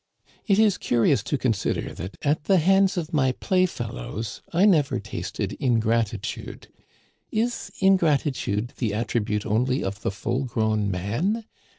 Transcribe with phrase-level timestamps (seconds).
[0.47, 5.53] It is curious to consider that, at the hands of my playfellows, I never tasted
[5.59, 6.69] ingratitude.
[7.31, 11.45] Is ingratitude the attribute only of the full grown man